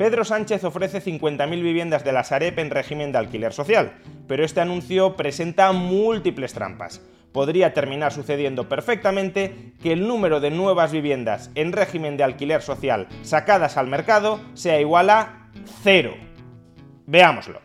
Pedro 0.00 0.24
Sánchez 0.24 0.64
ofrece 0.64 1.02
50.000 1.02 1.62
viviendas 1.62 2.04
de 2.04 2.12
la 2.12 2.24
Sareb 2.24 2.58
en 2.58 2.70
régimen 2.70 3.12
de 3.12 3.18
alquiler 3.18 3.52
social, 3.52 3.92
pero 4.26 4.46
este 4.46 4.62
anuncio 4.62 5.14
presenta 5.14 5.72
múltiples 5.72 6.54
trampas. 6.54 7.02
Podría 7.32 7.74
terminar 7.74 8.10
sucediendo 8.10 8.66
perfectamente 8.66 9.74
que 9.82 9.92
el 9.92 10.08
número 10.08 10.40
de 10.40 10.50
nuevas 10.50 10.90
viviendas 10.90 11.50
en 11.54 11.72
régimen 11.72 12.16
de 12.16 12.24
alquiler 12.24 12.62
social 12.62 13.08
sacadas 13.20 13.76
al 13.76 13.88
mercado 13.88 14.40
sea 14.54 14.80
igual 14.80 15.10
a 15.10 15.50
cero. 15.82 16.14
Veámoslo. 17.04 17.60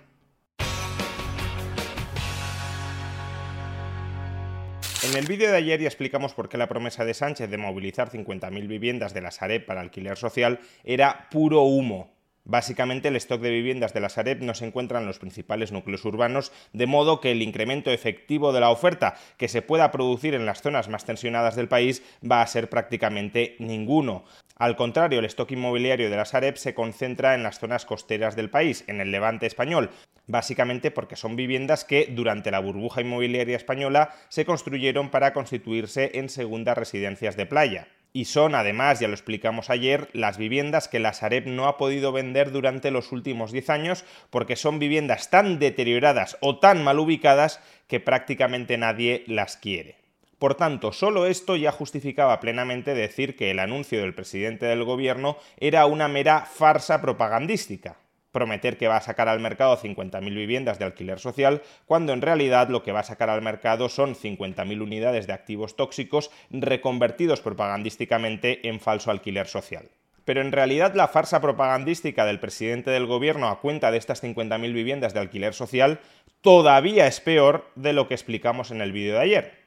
En 5.04 5.16
el 5.16 5.28
vídeo 5.28 5.52
de 5.52 5.58
ayer 5.58 5.80
ya 5.80 5.88
explicamos 5.88 6.34
por 6.34 6.50
qué 6.50 6.58
la 6.58 6.68
promesa 6.68 7.06
de 7.06 7.14
Sánchez 7.14 7.50
de 7.50 7.58
movilizar 7.58 8.10
50.000 8.10 8.68
viviendas 8.68 9.14
de 9.14 9.22
la 9.22 9.32
Sareb 9.32 9.66
para 9.66 9.80
alquiler 9.80 10.18
social 10.18 10.60
era 10.84 11.30
puro 11.30 11.62
humo, 11.62 12.15
Básicamente, 12.48 13.08
el 13.08 13.16
stock 13.16 13.42
de 13.42 13.50
viviendas 13.50 13.94
de 13.94 14.00
la 14.00 14.10
Sareb 14.10 14.44
no 14.44 14.54
se 14.54 14.66
encuentra 14.66 15.00
en 15.00 15.08
los 15.08 15.18
principales 15.18 15.72
núcleos 15.72 16.06
urbanos, 16.06 16.52
de 16.74 16.86
modo 16.86 17.20
que 17.20 17.32
el 17.32 17.42
incremento 17.42 17.90
efectivo 17.90 18.54
de 18.54 18.60
la 18.60 18.70
oferta 18.70 19.16
que 19.38 19.48
se 19.48 19.64
pueda 19.64 19.92
producir 19.92 20.36
en 20.36 20.46
las 20.46 20.62
zonas 20.62 20.88
más 20.88 21.06
tensionadas 21.06 21.56
del 21.56 21.68
país 21.68 22.04
va 22.24 22.44
a 22.44 22.48
ser 22.48 22.70
prácticamente 22.70 23.56
ninguno. 23.58 24.26
Al 24.58 24.76
contrario, 24.76 25.20
el 25.20 25.26
stock 25.26 25.52
inmobiliario 25.52 26.12
de 26.12 26.16
la 26.18 26.26
Sareb 26.26 26.58
se 26.58 26.76
concentra 26.76 27.34
en 27.34 27.42
las 27.42 27.58
zonas 27.58 27.84
costeras 27.86 28.36
del 28.36 28.52
país, 28.52 28.84
en 28.86 29.02
el 29.02 29.12
levante 29.12 29.48
español, 29.48 29.90
básicamente 30.28 30.92
porque 30.92 31.16
son 31.16 31.36
viviendas 31.36 31.84
que 31.84 32.08
durante 32.12 32.52
la 32.52 32.60
burbuja 32.60 33.02
inmobiliaria 33.02 33.58
española 33.58 34.14
se 34.30 34.46
construyeron 34.46 35.10
para 35.10 35.34
constituirse 35.34 36.12
en 36.14 36.30
segundas 36.30 36.78
residencias 36.78 37.36
de 37.38 37.48
playa 37.48 37.88
y 38.16 38.24
son 38.24 38.56
además, 38.56 39.02
ya 39.02 39.10
lo 39.10 39.14
explicamos 39.14 39.70
ayer, 39.70 40.08
las 40.14 40.38
viviendas 40.38 40.88
que 40.88 41.00
la 41.00 41.12
Sareb 41.12 41.48
no 41.48 41.68
ha 41.68 41.76
podido 41.76 42.14
vender 42.14 42.54
durante 42.54 42.90
los 42.90 43.12
últimos 43.12 43.52
10 43.52 43.70
años 43.70 44.06
porque 44.30 44.56
son 44.56 44.80
viviendas 44.80 45.30
tan 45.30 45.60
deterioradas 45.60 46.38
o 46.40 46.58
tan 46.58 46.82
mal 46.82 46.98
ubicadas 46.98 47.60
que 47.90 48.00
prácticamente 48.00 48.78
nadie 48.78 49.26
las 49.28 49.58
quiere. 49.58 49.98
Por 50.40 50.56
tanto, 50.56 50.94
solo 50.94 51.26
esto 51.26 51.58
ya 51.58 51.74
justificaba 51.74 52.40
plenamente 52.40 52.94
decir 52.94 53.36
que 53.36 53.52
el 53.52 53.60
anuncio 53.60 54.00
del 54.00 54.16
presidente 54.16 54.66
del 54.66 54.86
gobierno 54.86 55.38
era 55.58 55.86
una 55.86 56.08
mera 56.08 56.46
farsa 56.46 57.02
propagandística 57.02 57.98
prometer 58.36 58.78
que 58.78 58.90
va 58.90 58.98
a 58.98 59.02
sacar 59.02 59.30
al 59.30 59.40
mercado 59.40 59.78
50.000 59.78 60.22
viviendas 60.36 60.78
de 60.78 60.84
alquiler 60.84 61.20
social, 61.20 61.62
cuando 61.86 62.12
en 62.12 62.22
realidad 62.22 62.68
lo 62.68 62.84
que 62.84 62.92
va 62.92 63.00
a 63.00 63.04
sacar 63.04 63.30
al 63.30 63.42
mercado 63.42 63.88
son 63.88 64.14
50.000 64.14 64.82
unidades 64.82 65.26
de 65.26 65.32
activos 65.32 65.78
tóxicos 65.78 66.32
reconvertidos 66.52 67.40
propagandísticamente 67.40 68.68
en 68.68 68.82
falso 68.82 69.10
alquiler 69.10 69.48
social. 69.48 69.90
Pero 70.26 70.42
en 70.42 70.52
realidad 70.52 70.96
la 70.96 71.08
farsa 71.08 71.40
propagandística 71.40 72.26
del 72.26 72.42
presidente 72.42 72.92
del 72.92 73.06
gobierno 73.06 73.48
a 73.48 73.62
cuenta 73.62 73.90
de 73.90 74.00
estas 74.00 74.22
50.000 74.22 74.74
viviendas 74.74 75.14
de 75.14 75.22
alquiler 75.22 75.54
social 75.54 76.00
todavía 76.42 77.08
es 77.08 77.22
peor 77.22 77.72
de 77.76 77.94
lo 77.94 78.10
que 78.10 78.16
explicamos 78.16 78.72
en 78.72 78.82
el 78.82 78.92
vídeo 78.92 79.14
de 79.14 79.22
ayer. 79.22 79.65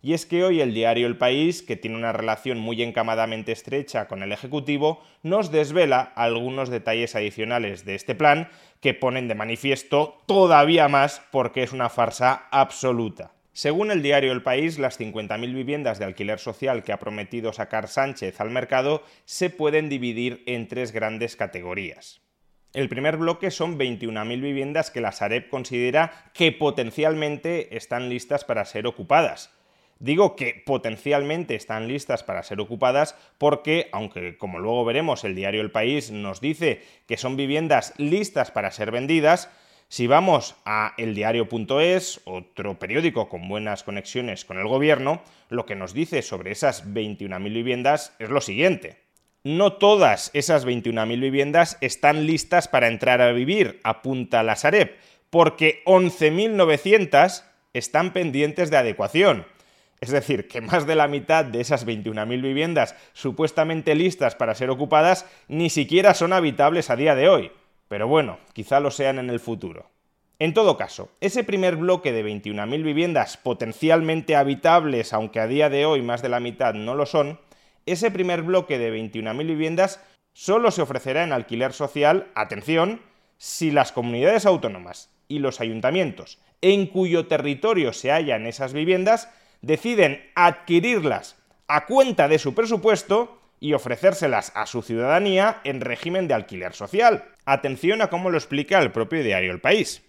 Y 0.00 0.12
es 0.12 0.26
que 0.26 0.44
hoy 0.44 0.60
el 0.60 0.74
diario 0.74 1.08
El 1.08 1.18
País, 1.18 1.62
que 1.62 1.76
tiene 1.76 1.96
una 1.96 2.12
relación 2.12 2.58
muy 2.58 2.82
encamadamente 2.82 3.50
estrecha 3.50 4.06
con 4.06 4.22
el 4.22 4.30
Ejecutivo, 4.30 5.02
nos 5.24 5.50
desvela 5.50 6.00
algunos 6.00 6.70
detalles 6.70 7.16
adicionales 7.16 7.84
de 7.84 7.96
este 7.96 8.14
plan 8.14 8.48
que 8.80 8.94
ponen 8.94 9.26
de 9.26 9.34
manifiesto 9.34 10.22
todavía 10.26 10.88
más 10.88 11.22
porque 11.32 11.64
es 11.64 11.72
una 11.72 11.88
farsa 11.88 12.46
absoluta. 12.52 13.32
Según 13.52 13.90
el 13.90 14.02
diario 14.02 14.30
El 14.30 14.44
País, 14.44 14.78
las 14.78 15.00
50.000 15.00 15.52
viviendas 15.52 15.98
de 15.98 16.04
alquiler 16.04 16.38
social 16.38 16.84
que 16.84 16.92
ha 16.92 17.00
prometido 17.00 17.52
sacar 17.52 17.88
Sánchez 17.88 18.40
al 18.40 18.50
mercado 18.50 19.02
se 19.24 19.50
pueden 19.50 19.88
dividir 19.88 20.44
en 20.46 20.68
tres 20.68 20.92
grandes 20.92 21.34
categorías. 21.34 22.20
El 22.72 22.88
primer 22.88 23.16
bloque 23.16 23.50
son 23.50 23.76
21.000 23.76 24.40
viviendas 24.40 24.92
que 24.92 25.00
la 25.00 25.10
Sareb 25.10 25.48
considera 25.48 26.30
que 26.34 26.52
potencialmente 26.52 27.76
están 27.76 28.08
listas 28.08 28.44
para 28.44 28.64
ser 28.64 28.86
ocupadas. 28.86 29.57
Digo 30.00 30.36
que 30.36 30.62
potencialmente 30.64 31.56
están 31.56 31.88
listas 31.88 32.22
para 32.22 32.42
ser 32.42 32.60
ocupadas 32.60 33.16
porque, 33.36 33.88
aunque 33.92 34.38
como 34.38 34.60
luego 34.60 34.84
veremos 34.84 35.24
el 35.24 35.34
diario 35.34 35.60
El 35.60 35.72
País 35.72 36.10
nos 36.10 36.40
dice 36.40 36.82
que 37.06 37.16
son 37.16 37.36
viviendas 37.36 37.94
listas 37.96 38.52
para 38.52 38.70
ser 38.70 38.92
vendidas, 38.92 39.50
si 39.90 40.06
vamos 40.06 40.54
a 40.66 40.92
eldiario.es, 40.98 42.20
otro 42.24 42.78
periódico 42.78 43.28
con 43.30 43.48
buenas 43.48 43.82
conexiones 43.82 44.44
con 44.44 44.58
el 44.58 44.68
gobierno, 44.68 45.22
lo 45.48 45.64
que 45.64 45.76
nos 45.76 45.94
dice 45.94 46.20
sobre 46.20 46.52
esas 46.52 46.86
21.000 46.86 47.42
viviendas 47.52 48.14
es 48.18 48.28
lo 48.28 48.42
siguiente. 48.42 48.98
No 49.44 49.72
todas 49.72 50.30
esas 50.34 50.66
21.000 50.66 51.20
viviendas 51.20 51.78
están 51.80 52.26
listas 52.26 52.68
para 52.68 52.88
entrar 52.88 53.22
a 53.22 53.32
vivir, 53.32 53.80
apunta 53.82 54.42
la 54.42 54.56
Sareb, 54.56 54.94
porque 55.30 55.82
11.900 55.86 57.44
están 57.72 58.12
pendientes 58.12 58.70
de 58.70 58.76
adecuación. 58.76 59.46
Es 60.00 60.10
decir, 60.10 60.48
que 60.48 60.60
más 60.60 60.86
de 60.86 60.94
la 60.94 61.08
mitad 61.08 61.44
de 61.44 61.60
esas 61.60 61.86
21.000 61.86 62.42
viviendas 62.42 62.94
supuestamente 63.12 63.94
listas 63.94 64.34
para 64.34 64.54
ser 64.54 64.70
ocupadas 64.70 65.26
ni 65.48 65.70
siquiera 65.70 66.14
son 66.14 66.32
habitables 66.32 66.90
a 66.90 66.96
día 66.96 67.14
de 67.14 67.28
hoy. 67.28 67.50
Pero 67.88 68.06
bueno, 68.06 68.38
quizá 68.52 68.80
lo 68.80 68.90
sean 68.90 69.18
en 69.18 69.30
el 69.30 69.40
futuro. 69.40 69.90
En 70.38 70.54
todo 70.54 70.76
caso, 70.76 71.10
ese 71.20 71.42
primer 71.42 71.74
bloque 71.74 72.12
de 72.12 72.24
21.000 72.24 72.82
viviendas 72.84 73.36
potencialmente 73.36 74.36
habitables, 74.36 75.12
aunque 75.12 75.40
a 75.40 75.48
día 75.48 75.68
de 75.68 75.84
hoy 75.84 76.00
más 76.00 76.22
de 76.22 76.28
la 76.28 76.38
mitad 76.38 76.74
no 76.74 76.94
lo 76.94 77.06
son, 77.06 77.40
ese 77.86 78.12
primer 78.12 78.42
bloque 78.42 78.78
de 78.78 78.92
21.000 78.92 79.46
viviendas 79.46 80.00
solo 80.32 80.70
se 80.70 80.82
ofrecerá 80.82 81.24
en 81.24 81.32
alquiler 81.32 81.72
social, 81.72 82.28
atención, 82.36 83.00
si 83.36 83.72
las 83.72 83.90
comunidades 83.90 84.46
autónomas 84.46 85.10
y 85.26 85.40
los 85.40 85.60
ayuntamientos 85.60 86.38
en 86.60 86.86
cuyo 86.86 87.26
territorio 87.26 87.92
se 87.92 88.10
hallan 88.10 88.46
esas 88.46 88.72
viviendas 88.72 89.28
deciden 89.62 90.30
adquirirlas 90.34 91.36
a 91.66 91.86
cuenta 91.86 92.28
de 92.28 92.38
su 92.38 92.54
presupuesto 92.54 93.40
y 93.60 93.72
ofrecérselas 93.72 94.52
a 94.54 94.66
su 94.66 94.82
ciudadanía 94.82 95.60
en 95.64 95.80
régimen 95.80 96.28
de 96.28 96.34
alquiler 96.34 96.74
social. 96.74 97.24
Atención 97.44 98.02
a 98.02 98.08
cómo 98.08 98.30
lo 98.30 98.38
explica 98.38 98.80
el 98.80 98.92
propio 98.92 99.22
diario 99.22 99.52
El 99.52 99.60
País. 99.60 100.02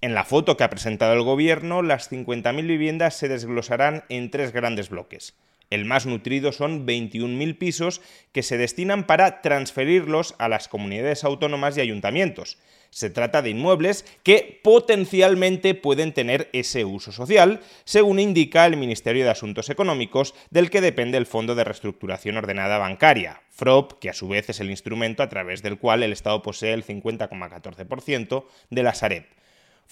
En 0.00 0.14
la 0.14 0.24
foto 0.24 0.56
que 0.56 0.64
ha 0.64 0.70
presentado 0.70 1.12
el 1.12 1.22
gobierno, 1.22 1.82
las 1.82 2.10
50.000 2.10 2.66
viviendas 2.66 3.16
se 3.16 3.28
desglosarán 3.28 4.04
en 4.08 4.30
tres 4.30 4.52
grandes 4.52 4.88
bloques. 4.88 5.36
El 5.68 5.84
más 5.84 6.04
nutrido 6.06 6.52
son 6.52 6.86
21.000 6.86 7.58
pisos 7.58 8.00
que 8.32 8.42
se 8.42 8.58
destinan 8.58 9.06
para 9.06 9.40
transferirlos 9.40 10.34
a 10.38 10.48
las 10.48 10.68
comunidades 10.68 11.22
autónomas 11.22 11.76
y 11.76 11.80
ayuntamientos. 11.80 12.58
Se 12.90 13.08
trata 13.08 13.40
de 13.40 13.50
inmuebles 13.50 14.04
que 14.22 14.60
potencialmente 14.62 15.74
pueden 15.74 16.12
tener 16.12 16.50
ese 16.52 16.84
uso 16.84 17.12
social, 17.12 17.60
según 17.84 18.18
indica 18.18 18.66
el 18.66 18.76
Ministerio 18.76 19.24
de 19.24 19.30
Asuntos 19.30 19.70
Económicos, 19.70 20.34
del 20.50 20.70
que 20.70 20.80
depende 20.80 21.16
el 21.16 21.26
Fondo 21.26 21.54
de 21.54 21.64
Reestructuración 21.64 22.36
Ordenada 22.36 22.78
Bancaria, 22.78 23.42
FROP, 23.50 24.00
que 24.00 24.10
a 24.10 24.14
su 24.14 24.28
vez 24.28 24.50
es 24.50 24.60
el 24.60 24.70
instrumento 24.70 25.22
a 25.22 25.28
través 25.28 25.62
del 25.62 25.78
cual 25.78 26.02
el 26.02 26.12
Estado 26.12 26.42
posee 26.42 26.72
el 26.72 26.84
50,14% 26.84 28.44
de 28.70 28.82
la 28.82 28.94
Sareb. 28.94 29.24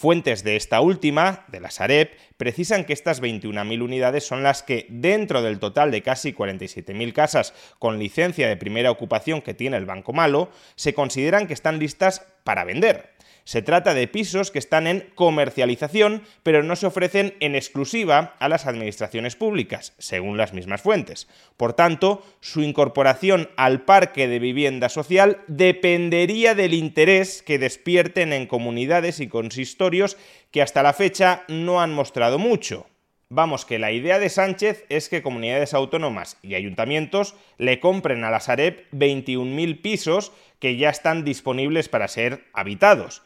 Fuentes 0.01 0.45
de 0.45 0.55
esta 0.55 0.81
última, 0.81 1.45
de 1.49 1.59
la 1.59 1.73
Sareb, 1.73 2.11
precisan 2.37 2.85
que 2.85 2.93
estas 2.93 3.21
21.000 3.21 3.83
unidades 3.83 4.25
son 4.25 4.45
las 4.45 4.63
que, 4.63 4.87
dentro 4.91 5.43
del 5.43 5.59
total 5.59 5.91
de 5.91 6.03
casi 6.03 6.33
47.000 6.33 7.13
casas 7.13 7.53
con 7.81 7.99
licencia 7.99 8.47
de 8.47 8.57
primera 8.57 8.93
ocupación 8.93 9.43
que 9.43 9.55
tiene 9.55 9.77
el 9.77 9.87
Banco 9.87 10.13
Malo, 10.13 10.53
se 10.77 10.95
consideran 10.95 11.49
que 11.49 11.55
están 11.55 11.81
listas 11.81 12.25
para 12.45 12.63
vender. 12.63 13.11
Se 13.49 13.63
trata 13.63 13.95
de 13.95 14.07
pisos 14.09 14.51
que 14.51 14.59
están 14.59 14.87
en 14.87 15.09
comercialización, 15.15 16.23
pero 16.43 16.63
no 16.63 16.77
se 16.77 16.85
ofrecen 16.85 17.35
en 17.41 17.55
exclusiva 17.55 18.37
a 18.41 18.49
las 18.51 18.67
administraciones 18.67 19.37
públicas, 19.37 19.95
según 19.97 20.37
las 20.37 20.53
mismas 20.53 20.83
fuentes. 20.83 21.29
Por 21.57 21.73
tanto, 21.73 22.23
su 22.41 22.61
incorporación 22.61 23.49
al 23.57 23.87
parque 23.87 24.29
de 24.29 24.39
vivienda 24.39 24.91
social 24.91 25.39
dependería 25.47 26.55
del 26.55 26.75
interés 26.75 27.43
que 27.43 27.59
despierten 27.59 28.35
en 28.35 28.47
comunidades 28.47 29.19
y 29.19 29.29
consistorios 29.29 30.19
que 30.51 30.61
hasta 30.61 30.83
la 30.83 30.93
fecha 30.93 31.45
no 31.49 31.81
han 31.81 31.95
mostrado 31.95 32.39
mucho. 32.39 32.87
Vamos, 33.31 33.65
que 33.65 33.79
la 33.79 33.93
idea 33.93 34.19
de 34.19 34.29
Sánchez 34.29 34.85
es 34.91 35.09
que 35.09 35.23
comunidades 35.23 35.73
autónomas 35.73 36.37
y 36.43 36.55
ayuntamientos 36.55 37.35
le 37.57 37.81
compren 37.81 38.25
a 38.25 38.31
la 38.31 38.41
Sareb 38.41 38.91
21.000 38.93 39.81
pisos 39.81 40.33
que 40.59 40.77
ya 40.77 40.91
están 40.91 41.25
disponibles 41.25 41.89
para 41.89 42.09
ser 42.09 42.45
habitados. 42.53 43.23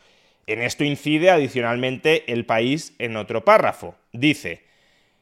En 0.46 0.60
esto 0.60 0.84
incide 0.84 1.30
adicionalmente 1.30 2.32
el 2.32 2.44
país 2.46 2.94
en 2.98 3.16
otro 3.16 3.44
párrafo. 3.44 3.94
Dice, 4.12 4.64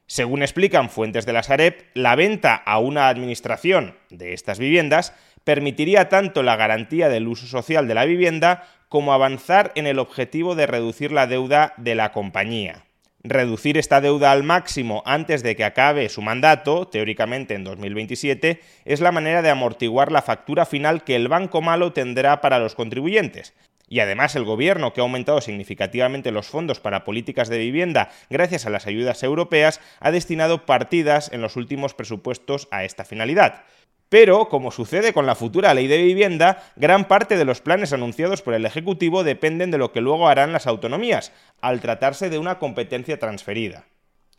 según 0.06 0.42
explican 0.42 0.90
fuentes 0.90 1.26
de 1.26 1.32
la 1.32 1.42
Sareb, 1.42 1.84
la 1.94 2.16
venta 2.16 2.54
a 2.54 2.78
una 2.78 3.08
administración 3.08 3.96
de 4.08 4.32
estas 4.32 4.58
viviendas 4.58 5.14
permitiría 5.44 6.08
tanto 6.08 6.42
la 6.42 6.56
garantía 6.56 7.08
del 7.08 7.28
uso 7.28 7.46
social 7.46 7.86
de 7.86 7.94
la 7.94 8.04
vivienda 8.06 8.66
como 8.88 9.12
avanzar 9.12 9.70
en 9.76 9.86
el 9.86 9.98
objetivo 9.98 10.56
de 10.56 10.66
reducir 10.66 11.12
la 11.12 11.26
deuda 11.26 11.74
de 11.76 11.94
la 11.94 12.10
compañía. 12.10 12.86
Reducir 13.22 13.76
esta 13.76 14.00
deuda 14.00 14.32
al 14.32 14.42
máximo 14.42 15.02
antes 15.06 15.42
de 15.42 15.54
que 15.54 15.62
acabe 15.62 16.08
su 16.08 16.22
mandato, 16.22 16.88
teóricamente 16.88 17.54
en 17.54 17.64
2027, 17.64 18.60
es 18.86 19.00
la 19.00 19.12
manera 19.12 19.42
de 19.42 19.50
amortiguar 19.50 20.10
la 20.10 20.22
factura 20.22 20.66
final 20.66 21.04
que 21.04 21.16
el 21.16 21.28
Banco 21.28 21.60
Malo 21.60 21.92
tendrá 21.92 22.40
para 22.40 22.58
los 22.58 22.74
contribuyentes. 22.74 23.54
Y 23.92 23.98
además 23.98 24.36
el 24.36 24.44
gobierno, 24.44 24.92
que 24.92 25.00
ha 25.00 25.02
aumentado 25.02 25.40
significativamente 25.40 26.30
los 26.30 26.46
fondos 26.46 26.78
para 26.78 27.04
políticas 27.04 27.48
de 27.48 27.58
vivienda 27.58 28.10
gracias 28.30 28.64
a 28.64 28.70
las 28.70 28.86
ayudas 28.86 29.24
europeas, 29.24 29.80
ha 29.98 30.12
destinado 30.12 30.64
partidas 30.64 31.32
en 31.32 31.42
los 31.42 31.56
últimos 31.56 31.92
presupuestos 31.92 32.68
a 32.70 32.84
esta 32.84 33.04
finalidad. 33.04 33.64
Pero, 34.08 34.48
como 34.48 34.70
sucede 34.70 35.12
con 35.12 35.26
la 35.26 35.34
futura 35.34 35.74
ley 35.74 35.88
de 35.88 36.02
vivienda, 36.02 36.62
gran 36.76 37.08
parte 37.08 37.36
de 37.36 37.44
los 37.44 37.60
planes 37.60 37.92
anunciados 37.92 38.42
por 38.42 38.54
el 38.54 38.64
Ejecutivo 38.64 39.24
dependen 39.24 39.72
de 39.72 39.78
lo 39.78 39.90
que 39.90 40.00
luego 40.00 40.28
harán 40.28 40.52
las 40.52 40.68
autonomías, 40.68 41.32
al 41.60 41.80
tratarse 41.80 42.30
de 42.30 42.38
una 42.38 42.60
competencia 42.60 43.18
transferida. 43.18 43.86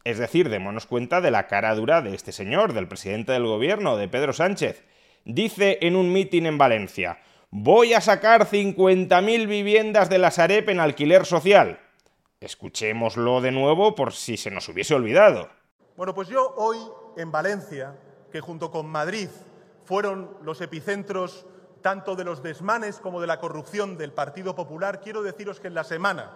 Es 0.05 0.17
decir, 0.17 0.47
démonos 0.47 0.85
cuenta 0.85 1.19
de 1.19 1.31
la 1.31 1.47
cara 1.47 1.75
dura 1.75 2.01
de 2.01 2.15
este 2.15 2.31
señor, 2.31 2.71
del 2.71 2.87
presidente 2.87 3.33
del 3.33 3.45
gobierno, 3.45 3.97
de 3.97 4.07
Pedro 4.07 4.31
Sánchez. 4.31 4.85
Dice 5.25 5.77
en 5.81 5.97
un 5.97 6.13
mitin 6.13 6.45
en 6.45 6.57
Valencia, 6.57 7.19
voy 7.51 7.93
a 7.93 8.01
sacar 8.01 8.47
50.000 8.47 9.47
viviendas 9.47 10.09
de 10.09 10.17
la 10.17 10.31
Sarep 10.31 10.69
en 10.69 10.79
alquiler 10.79 11.25
social. 11.25 11.79
Escuchémoslo 12.39 13.41
de 13.41 13.51
nuevo 13.51 13.93
por 13.93 14.13
si 14.13 14.37
se 14.37 14.49
nos 14.49 14.67
hubiese 14.69 14.95
olvidado. 14.95 15.49
Bueno, 15.97 16.15
pues 16.15 16.29
yo 16.29 16.55
hoy 16.55 16.77
en 17.17 17.31
Valencia, 17.31 17.93
que 18.31 18.39
junto 18.39 18.71
con 18.71 18.87
Madrid 18.87 19.27
fueron 19.83 20.37
los 20.41 20.61
epicentros 20.61 21.45
tanto 21.81 22.15
de 22.15 22.23
los 22.23 22.41
desmanes 22.41 22.99
como 22.99 23.19
de 23.19 23.27
la 23.27 23.39
corrupción 23.39 23.97
del 23.97 24.13
Partido 24.13 24.55
Popular, 24.55 25.01
quiero 25.01 25.21
deciros 25.21 25.59
que 25.59 25.67
en 25.67 25.73
la 25.73 25.83
semana 25.83 26.31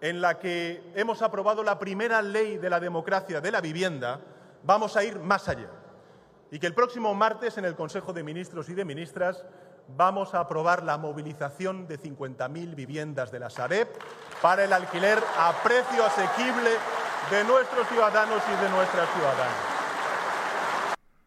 en 0.00 0.20
la 0.20 0.38
que 0.38 0.82
hemos 0.94 1.22
aprobado 1.22 1.62
la 1.62 1.78
primera 1.78 2.22
ley 2.22 2.56
de 2.58 2.70
la 2.70 2.80
democracia 2.80 3.40
de 3.40 3.50
la 3.50 3.60
vivienda, 3.60 4.20
vamos 4.62 4.96
a 4.96 5.04
ir 5.04 5.18
más 5.18 5.48
allá. 5.48 5.70
Y 6.50 6.58
que 6.58 6.66
el 6.66 6.74
próximo 6.74 7.14
martes 7.14 7.58
en 7.58 7.64
el 7.64 7.74
Consejo 7.74 8.12
de 8.12 8.22
Ministros 8.22 8.68
y 8.68 8.74
de 8.74 8.84
Ministras 8.84 9.44
vamos 9.96 10.34
a 10.34 10.40
aprobar 10.40 10.82
la 10.84 10.98
movilización 10.98 11.86
de 11.86 11.98
50.000 11.98 12.74
viviendas 12.74 13.32
de 13.32 13.40
la 13.40 13.50
Sareb 13.50 13.88
para 14.42 14.64
el 14.64 14.72
alquiler 14.72 15.18
a 15.38 15.52
precio 15.62 16.04
asequible 16.04 16.70
de 17.30 17.44
nuestros 17.44 17.88
ciudadanos 17.88 18.42
y 18.46 18.62
de 18.62 18.70
nuestras 18.70 19.08
ciudadanas. 19.12 19.56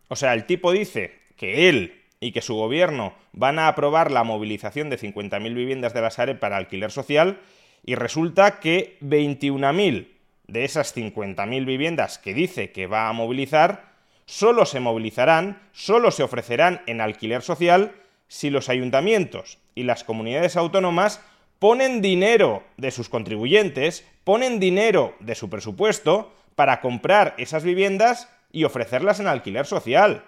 O 0.07 0.15
sea, 0.15 0.33
el 0.33 0.45
tipo 0.45 0.71
dice 0.71 1.19
que 1.37 1.69
él 1.69 2.03
y 2.19 2.31
que 2.31 2.41
su 2.41 2.55
gobierno 2.55 3.13
van 3.33 3.59
a 3.59 3.67
aprobar 3.67 4.11
la 4.11 4.23
movilización 4.23 4.89
de 4.89 4.99
50.000 4.99 5.53
viviendas 5.55 5.93
de 5.93 6.01
la 6.01 6.11
SARE 6.11 6.35
para 6.35 6.57
alquiler 6.57 6.91
social 6.91 7.39
y 7.83 7.95
resulta 7.95 8.59
que 8.59 8.97
21.000 9.01 10.07
de 10.47 10.65
esas 10.65 10.95
50.000 10.95 11.65
viviendas 11.65 12.19
que 12.19 12.33
dice 12.33 12.71
que 12.71 12.87
va 12.87 13.09
a 13.09 13.13
movilizar 13.13 13.91
solo 14.25 14.65
se 14.65 14.79
movilizarán, 14.79 15.61
solo 15.71 16.11
se 16.11 16.23
ofrecerán 16.23 16.81
en 16.85 17.01
alquiler 17.01 17.41
social 17.41 17.95
si 18.31 18.49
los 18.49 18.69
ayuntamientos 18.69 19.57
y 19.75 19.83
las 19.83 20.05
comunidades 20.05 20.55
autónomas 20.55 21.19
ponen 21.59 22.01
dinero 22.01 22.63
de 22.77 22.91
sus 22.91 23.09
contribuyentes, 23.09 24.07
ponen 24.23 24.57
dinero 24.57 25.15
de 25.19 25.35
su 25.35 25.49
presupuesto 25.49 26.31
para 26.55 26.79
comprar 26.79 27.35
esas 27.37 27.65
viviendas 27.65 28.29
y 28.49 28.63
ofrecerlas 28.63 29.19
en 29.19 29.27
alquiler 29.27 29.65
social. 29.65 30.23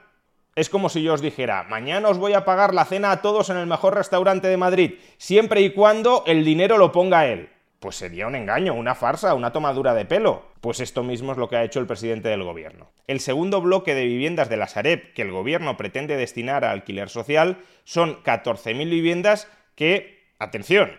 Es 0.53 0.69
como 0.69 0.89
si 0.89 1.01
yo 1.01 1.13
os 1.13 1.21
dijera, 1.21 1.63
mañana 1.63 2.09
os 2.09 2.17
voy 2.17 2.33
a 2.33 2.43
pagar 2.43 2.73
la 2.73 2.83
cena 2.83 3.09
a 3.09 3.21
todos 3.21 3.49
en 3.49 3.55
el 3.55 3.67
mejor 3.67 3.95
restaurante 3.95 4.49
de 4.49 4.57
Madrid, 4.57 4.95
siempre 5.17 5.61
y 5.61 5.69
cuando 5.69 6.25
el 6.27 6.43
dinero 6.43 6.77
lo 6.77 6.91
ponga 6.91 7.27
él. 7.27 7.52
Pues 7.83 7.97
sería 7.97 8.27
un 8.27 8.35
engaño, 8.35 8.73
una 8.73 8.95
farsa, 8.95 9.33
una 9.33 9.51
tomadura 9.51 9.93
de 9.93 10.05
pelo. 10.05 10.45
Pues 10.61 10.79
esto 10.79 11.03
mismo 11.03 11.33
es 11.33 11.37
lo 11.37 11.49
que 11.49 11.57
ha 11.57 11.65
hecho 11.65 11.81
el 11.81 11.85
presidente 11.85 12.29
del 12.29 12.41
gobierno. 12.41 12.89
El 13.07 13.19
segundo 13.19 13.59
bloque 13.59 13.93
de 13.93 14.05
viviendas 14.05 14.47
de 14.47 14.55
la 14.55 14.69
Sareb 14.69 15.11
que 15.13 15.21
el 15.21 15.31
gobierno 15.31 15.75
pretende 15.75 16.15
destinar 16.15 16.63
a 16.63 16.71
alquiler 16.71 17.09
social 17.09 17.57
son 17.83 18.23
14.000 18.23 18.89
viviendas 18.89 19.49
que, 19.75 20.23
atención, 20.39 20.91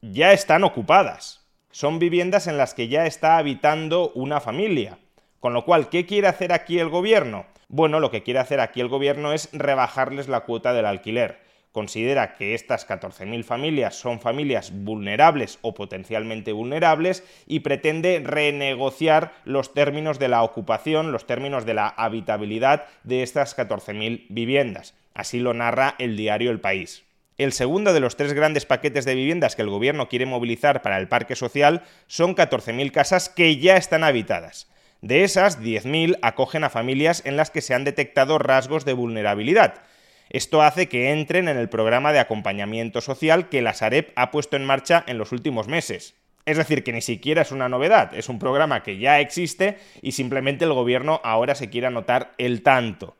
ya 0.00 0.32
están 0.32 0.64
ocupadas. 0.64 1.46
Son 1.70 2.00
viviendas 2.00 2.48
en 2.48 2.58
las 2.58 2.74
que 2.74 2.88
ya 2.88 3.06
está 3.06 3.38
habitando 3.38 4.10
una 4.16 4.40
familia. 4.40 4.98
Con 5.38 5.54
lo 5.54 5.64
cual, 5.64 5.90
¿qué 5.90 6.06
quiere 6.06 6.26
hacer 6.26 6.52
aquí 6.52 6.80
el 6.80 6.88
gobierno? 6.88 7.46
Bueno, 7.68 8.00
lo 8.00 8.10
que 8.10 8.24
quiere 8.24 8.40
hacer 8.40 8.58
aquí 8.58 8.80
el 8.80 8.88
gobierno 8.88 9.32
es 9.32 9.48
rebajarles 9.52 10.26
la 10.26 10.40
cuota 10.40 10.72
del 10.72 10.86
alquiler. 10.86 11.38
Considera 11.72 12.34
que 12.34 12.54
estas 12.54 12.86
14.000 12.86 13.44
familias 13.44 13.94
son 13.94 14.20
familias 14.20 14.70
vulnerables 14.72 15.58
o 15.62 15.72
potencialmente 15.72 16.52
vulnerables 16.52 17.24
y 17.46 17.60
pretende 17.60 18.22
renegociar 18.22 19.32
los 19.46 19.72
términos 19.72 20.18
de 20.18 20.28
la 20.28 20.42
ocupación, 20.42 21.12
los 21.12 21.26
términos 21.26 21.64
de 21.64 21.72
la 21.72 21.88
habitabilidad 21.88 22.84
de 23.04 23.22
estas 23.22 23.56
14.000 23.56 24.26
viviendas. 24.28 24.94
Así 25.14 25.40
lo 25.40 25.54
narra 25.54 25.94
el 25.98 26.16
diario 26.16 26.50
El 26.50 26.60
País. 26.60 27.04
El 27.38 27.52
segundo 27.52 27.94
de 27.94 28.00
los 28.00 28.16
tres 28.16 28.34
grandes 28.34 28.66
paquetes 28.66 29.06
de 29.06 29.14
viviendas 29.14 29.56
que 29.56 29.62
el 29.62 29.70
gobierno 29.70 30.08
quiere 30.08 30.26
movilizar 30.26 30.82
para 30.82 30.98
el 30.98 31.08
parque 31.08 31.36
social 31.36 31.82
son 32.06 32.36
14.000 32.36 32.92
casas 32.92 33.30
que 33.30 33.56
ya 33.56 33.78
están 33.78 34.04
habitadas. 34.04 34.68
De 35.00 35.24
esas, 35.24 35.58
10.000 35.60 36.18
acogen 36.20 36.64
a 36.64 36.70
familias 36.70 37.22
en 37.24 37.36
las 37.36 37.50
que 37.50 37.62
se 37.62 37.74
han 37.74 37.84
detectado 37.84 38.38
rasgos 38.38 38.84
de 38.84 38.92
vulnerabilidad. 38.92 39.82
Esto 40.32 40.62
hace 40.62 40.88
que 40.88 41.10
entren 41.10 41.46
en 41.46 41.58
el 41.58 41.68
programa 41.68 42.10
de 42.10 42.18
acompañamiento 42.18 43.02
social 43.02 43.50
que 43.50 43.60
la 43.60 43.74
Sareb 43.74 44.12
ha 44.16 44.30
puesto 44.30 44.56
en 44.56 44.64
marcha 44.64 45.04
en 45.06 45.18
los 45.18 45.30
últimos 45.30 45.68
meses. 45.68 46.14
Es 46.46 46.56
decir, 46.56 46.82
que 46.82 46.92
ni 46.94 47.02
siquiera 47.02 47.42
es 47.42 47.52
una 47.52 47.68
novedad, 47.68 48.14
es 48.14 48.30
un 48.30 48.38
programa 48.38 48.82
que 48.82 48.96
ya 48.96 49.20
existe 49.20 49.76
y 50.00 50.12
simplemente 50.12 50.64
el 50.64 50.72
gobierno 50.72 51.20
ahora 51.22 51.54
se 51.54 51.68
quiere 51.68 51.88
anotar 51.88 52.32
el 52.38 52.62
tanto. 52.62 53.14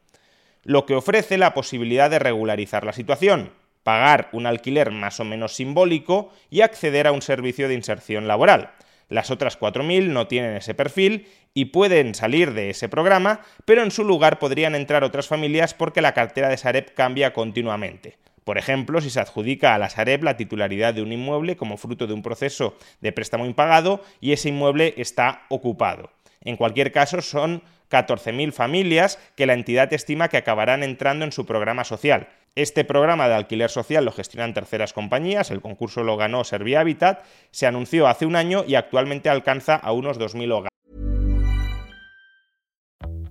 Lo 0.64 0.87
que 0.87 0.94
ofrece 0.94 1.37
la 1.37 1.53
posibilidad 1.53 2.09
de 2.09 2.19
regularizar 2.19 2.87
la 2.87 2.94
situación, 2.94 3.53
pagar 3.82 4.31
un 4.32 4.47
alquiler 4.47 4.91
más 4.91 5.20
o 5.20 5.25
menos 5.25 5.55
simbólico 5.55 6.32
y 6.48 6.63
acceder 6.63 7.06
a 7.06 7.13
un 7.13 7.20
servicio 7.20 7.69
de 7.69 7.75
inserción 7.75 8.27
laboral. 8.27 8.70
Las 9.13 9.31
otras 9.31 9.61
4.000 9.61 10.09
no 10.09 10.27
tienen 10.27 10.57
ese 10.57 10.73
perfil 10.73 11.27
y 11.53 11.67
pueden 11.67 12.15
salir 12.15 12.55
de 12.55 12.71
ese 12.71 12.89
programa, 12.89 13.43
pero 13.67 13.83
en 13.83 13.91
su 13.91 14.05
lugar 14.05 14.39
podrían 14.39 14.75
entrar 14.75 15.05
otras 15.05 15.27
familias 15.27 15.75
porque 15.75 16.01
la 16.01 16.15
cartera 16.15 16.49
de 16.49 16.57
Sareb 16.57 16.95
cambia 16.95 17.35
continuamente. 17.35 18.17
Por 18.43 18.57
ejemplo, 18.57 19.03
si 19.03 19.11
se 19.11 19.21
adjudica 19.21 19.75
a 19.75 19.79
la 19.79 19.91
Sareb 19.91 20.25
la 20.25 20.39
titularidad 20.39 20.95
de 20.95 21.03
un 21.03 21.13
inmueble 21.13 21.59
como 21.59 21.77
fruto 21.77 22.07
de 22.07 22.15
un 22.15 22.23
proceso 22.23 22.75
de 23.03 23.13
préstamo 23.13 23.45
impagado 23.45 24.03
y 24.19 24.33
ese 24.33 24.49
inmueble 24.49 24.95
está 24.97 25.43
ocupado. 25.51 26.11
En 26.44 26.56
cualquier 26.56 26.93
caso, 26.93 27.20
son 27.22 27.63
14.000 27.91 28.53
familias 28.53 29.19
que 29.37 29.46
la 29.46 29.53
entidad 29.53 29.93
estima 29.93 30.29
que 30.29 30.39
acabarán 30.39 30.82
entrando 30.82 31.25
en 31.25 31.32
su 31.32 31.46
programa 31.46 31.84
social. 31.84 32.29
Este 32.55 32.84
programa 32.84 33.29
de 33.29 33.34
alquiler 33.34 33.70
social 33.70 34.05
lo 34.05 34.13
gestionan 34.13 34.53
terceras 34.53 34.93
compañías, 34.93 35.51
el 35.51 35.61
concurso 35.61 36.03
lo 36.03 36.17
ganó 36.17 36.44
Servia 36.44 36.81
Habitat, 36.81 37.25
se 37.51 37.67
anunció 37.67 38.06
hace 38.06 38.27
un 38.27 38.37
año 38.37 38.65
y 38.67 38.75
actualmente 38.75 39.31
alcanza 39.31 39.77
a 39.77 39.93
unos 39.93 40.19
2.000 40.19 40.53
hogares. 40.53 40.69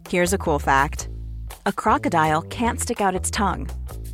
Here's 0.09 0.33
a 0.33 0.37
cool 0.37 0.59
fact. 0.59 1.09
A 1.65 1.71
crocodile 1.71 2.41
can't 2.49 2.79
stick 2.79 2.99
out 2.99 3.15
its 3.15 3.29
tongue. 3.29 3.67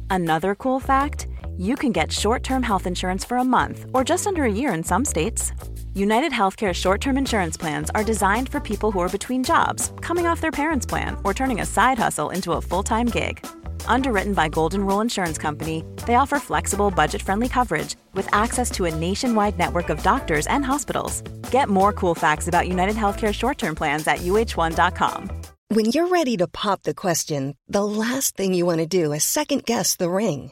Another 0.10 0.54
cool 0.56 0.80
fact, 0.80 1.27
you 1.58 1.75
can 1.75 1.92
get 1.92 2.12
short-term 2.12 2.62
health 2.62 2.86
insurance 2.86 3.25
for 3.25 3.38
a 3.38 3.44
month 3.44 3.86
or 3.94 4.04
just 4.04 4.27
under 4.27 4.44
a 4.44 4.51
year 4.51 4.74
in 4.74 4.84
some 4.84 5.04
states. 5.06 5.54
United 5.98 6.32
Healthcare 6.32 6.75
short 6.75 7.01
term 7.01 7.18
insurance 7.18 7.58
plans 7.58 7.89
are 7.96 8.04
designed 8.04 8.50
for 8.50 8.60
people 8.60 8.92
who 8.92 9.00
are 9.00 9.10
between 9.10 9.44
jobs, 9.44 9.92
coming 10.00 10.27
off 10.27 10.42
their 10.42 10.51
parents' 10.51 10.86
plan, 10.86 11.18
or 11.24 11.34
turning 11.34 11.60
a 11.60 11.66
side 11.66 11.98
hustle 11.98 12.30
into 12.30 12.51
a 12.51 12.62
full 12.62 12.84
time 12.84 13.08
gig. 13.08 13.44
Underwritten 13.88 14.36
by 14.36 14.48
Golden 14.48 14.86
Rule 14.86 15.01
Insurance 15.01 15.39
Company, 15.39 15.84
they 16.06 16.13
offer 16.13 16.38
flexible, 16.38 16.92
budget 16.92 17.24
friendly 17.24 17.50
coverage 17.50 17.96
with 18.13 18.32
access 18.32 18.70
to 18.72 18.86
a 18.86 18.94
nationwide 18.94 19.58
network 19.58 19.89
of 19.89 20.04
doctors 20.04 20.46
and 20.46 20.63
hospitals. 20.63 21.22
Get 21.50 21.68
more 21.68 21.92
cool 21.94 22.13
facts 22.13 22.48
about 22.48 22.68
United 22.68 22.96
Healthcare 22.96 23.34
short 23.34 23.58
term 23.58 23.74
plans 23.74 24.06
at 24.08 24.20
uh1.com. 24.20 25.32
When 25.70 25.86
you're 25.86 26.10
ready 26.10 26.38
to 26.38 26.48
pop 26.48 26.84
the 26.84 26.94
question, 26.94 27.56
the 27.68 27.84
last 27.84 28.38
thing 28.38 28.54
you 28.54 28.68
want 28.68 28.82
to 28.82 28.86
do 28.86 29.13
is 29.13 29.24
second 29.24 29.66
guess 29.66 29.96
the 29.96 30.12
ring. 30.12 30.51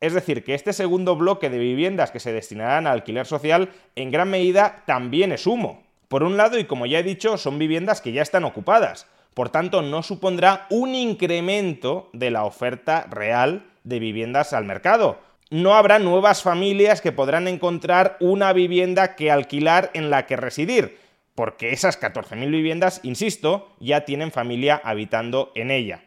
Es 0.00 0.14
decir, 0.14 0.44
que 0.44 0.54
este 0.54 0.72
segundo 0.72 1.14
bloque 1.14 1.50
de 1.50 1.58
viviendas 1.58 2.10
que 2.10 2.20
se 2.20 2.32
destinarán 2.32 2.86
al 2.86 2.94
alquiler 2.94 3.26
social 3.26 3.70
en 3.96 4.10
gran 4.10 4.30
medida 4.30 4.82
también 4.86 5.30
es 5.30 5.46
humo. 5.46 5.82
Por 6.08 6.22
un 6.22 6.36
lado, 6.36 6.58
y 6.58 6.64
como 6.64 6.86
ya 6.86 6.98
he 6.98 7.02
dicho, 7.02 7.36
son 7.36 7.58
viviendas 7.58 8.00
que 8.00 8.12
ya 8.12 8.22
están 8.22 8.44
ocupadas. 8.44 9.06
Por 9.34 9.50
tanto, 9.50 9.82
no 9.82 10.02
supondrá 10.02 10.66
un 10.70 10.94
incremento 10.94 12.08
de 12.12 12.30
la 12.30 12.44
oferta 12.44 13.06
real 13.10 13.66
de 13.84 13.98
viviendas 13.98 14.52
al 14.52 14.64
mercado. 14.64 15.20
No 15.50 15.74
habrá 15.74 15.98
nuevas 15.98 16.42
familias 16.42 17.00
que 17.00 17.12
podrán 17.12 17.46
encontrar 17.46 18.16
una 18.20 18.52
vivienda 18.52 19.16
que 19.16 19.30
alquilar 19.30 19.90
en 19.94 20.10
la 20.10 20.26
que 20.26 20.36
residir, 20.36 20.98
porque 21.34 21.72
esas 21.72 22.00
14.000 22.00 22.50
viviendas, 22.50 23.00
insisto, 23.02 23.68
ya 23.80 24.04
tienen 24.04 24.32
familia 24.32 24.80
habitando 24.82 25.52
en 25.54 25.70
ella. 25.70 26.02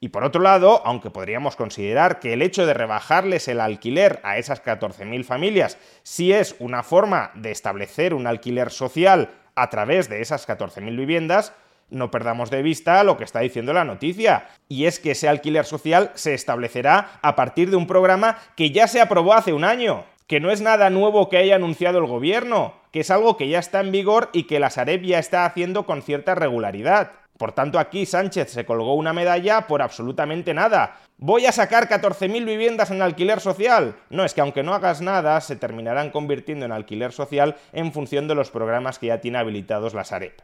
Y 0.00 0.10
por 0.10 0.24
otro 0.24 0.40
lado, 0.40 0.82
aunque 0.84 1.10
podríamos 1.10 1.56
considerar 1.56 2.20
que 2.20 2.32
el 2.32 2.42
hecho 2.42 2.66
de 2.66 2.74
rebajarles 2.74 3.48
el 3.48 3.60
alquiler 3.60 4.20
a 4.22 4.38
esas 4.38 4.62
14.000 4.62 5.24
familias 5.24 5.78
sí 6.02 6.32
es 6.32 6.54
una 6.60 6.82
forma 6.82 7.32
de 7.34 7.50
establecer 7.50 8.14
un 8.14 8.26
alquiler 8.26 8.70
social 8.70 9.30
a 9.56 9.70
través 9.70 10.08
de 10.08 10.20
esas 10.20 10.46
14.000 10.46 10.96
viviendas, 10.96 11.52
no 11.90 12.10
perdamos 12.10 12.50
de 12.50 12.62
vista 12.62 13.02
lo 13.02 13.16
que 13.16 13.24
está 13.24 13.40
diciendo 13.40 13.72
la 13.72 13.84
noticia, 13.84 14.48
y 14.68 14.84
es 14.84 15.00
que 15.00 15.12
ese 15.12 15.28
alquiler 15.28 15.64
social 15.64 16.12
se 16.14 16.34
establecerá 16.34 17.18
a 17.22 17.34
partir 17.34 17.70
de 17.70 17.76
un 17.76 17.86
programa 17.86 18.38
que 18.56 18.70
ya 18.70 18.86
se 18.86 19.00
aprobó 19.00 19.34
hace 19.34 19.52
un 19.52 19.64
año, 19.64 20.04
que 20.26 20.38
no 20.40 20.50
es 20.50 20.60
nada 20.60 20.90
nuevo 20.90 21.28
que 21.28 21.38
haya 21.38 21.56
anunciado 21.56 21.98
el 21.98 22.06
gobierno, 22.06 22.74
que 22.92 23.00
es 23.00 23.10
algo 23.10 23.36
que 23.36 23.48
ya 23.48 23.58
está 23.58 23.80
en 23.80 23.92
vigor 23.92 24.28
y 24.32 24.44
que 24.44 24.60
la 24.60 24.70
Sareb 24.70 25.02
ya 25.02 25.18
está 25.18 25.46
haciendo 25.46 25.86
con 25.86 26.02
cierta 26.02 26.34
regularidad. 26.34 27.12
Por 27.38 27.52
tanto, 27.52 27.78
aquí 27.78 28.04
Sánchez 28.04 28.50
se 28.50 28.66
colgó 28.66 28.94
una 28.94 29.12
medalla 29.12 29.68
por 29.68 29.80
absolutamente 29.80 30.52
nada. 30.52 30.98
¿Voy 31.18 31.46
a 31.46 31.52
sacar 31.52 31.88
14.000 31.88 32.44
viviendas 32.44 32.90
en 32.90 33.00
alquiler 33.00 33.40
social? 33.40 33.94
No, 34.10 34.24
es 34.24 34.34
que 34.34 34.40
aunque 34.40 34.64
no 34.64 34.74
hagas 34.74 35.00
nada, 35.00 35.40
se 35.40 35.54
terminarán 35.54 36.10
convirtiendo 36.10 36.66
en 36.66 36.72
alquiler 36.72 37.12
social 37.12 37.56
en 37.72 37.92
función 37.92 38.26
de 38.26 38.34
los 38.34 38.50
programas 38.50 38.98
que 38.98 39.06
ya 39.06 39.20
tiene 39.20 39.38
habilitados 39.38 39.94
la 39.94 40.04
Sareb. 40.04 40.34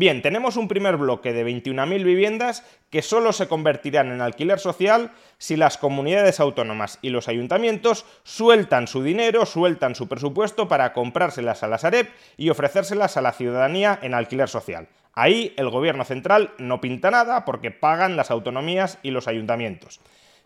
Bien, 0.00 0.22
tenemos 0.22 0.56
un 0.56 0.66
primer 0.66 0.96
bloque 0.96 1.34
de 1.34 1.44
21.000 1.44 2.02
viviendas 2.04 2.64
que 2.88 3.02
solo 3.02 3.34
se 3.34 3.48
convertirán 3.48 4.10
en 4.10 4.22
alquiler 4.22 4.58
social 4.58 5.10
si 5.36 5.56
las 5.56 5.76
comunidades 5.76 6.40
autónomas 6.40 6.98
y 7.02 7.10
los 7.10 7.28
ayuntamientos 7.28 8.06
sueltan 8.22 8.86
su 8.86 9.02
dinero, 9.02 9.44
sueltan 9.44 9.94
su 9.94 10.08
presupuesto 10.08 10.68
para 10.68 10.94
comprárselas 10.94 11.62
a 11.62 11.68
la 11.68 11.76
Sareb 11.76 12.08
y 12.38 12.48
ofrecérselas 12.48 13.18
a 13.18 13.20
la 13.20 13.32
ciudadanía 13.32 13.98
en 14.00 14.14
alquiler 14.14 14.48
social. 14.48 14.88
Ahí 15.12 15.52
el 15.58 15.68
gobierno 15.68 16.06
central 16.06 16.54
no 16.56 16.80
pinta 16.80 17.10
nada 17.10 17.44
porque 17.44 17.70
pagan 17.70 18.16
las 18.16 18.30
autonomías 18.30 18.96
y 19.02 19.10
los 19.10 19.28
ayuntamientos. 19.28 20.00